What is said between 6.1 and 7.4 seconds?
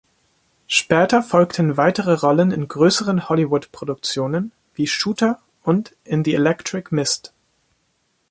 the Electric Mist".